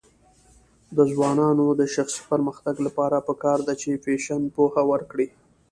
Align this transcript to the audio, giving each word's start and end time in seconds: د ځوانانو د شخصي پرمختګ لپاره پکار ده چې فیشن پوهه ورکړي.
د 0.97 0.99
ځوانانو 1.11 1.65
د 1.79 1.81
شخصي 1.95 2.21
پرمختګ 2.31 2.75
لپاره 2.85 3.17
پکار 3.27 3.59
ده 3.67 3.73
چې 3.81 4.01
فیشن 4.03 4.41
پوهه 4.55 4.83
ورکړي. 4.91 5.27